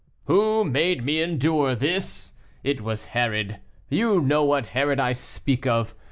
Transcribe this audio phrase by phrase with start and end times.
[0.25, 2.33] "Who made me endure this?
[2.63, 5.93] It was Herod; you know what Herod I speak of.